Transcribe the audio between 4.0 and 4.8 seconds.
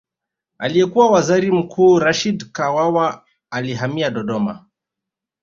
Dodoma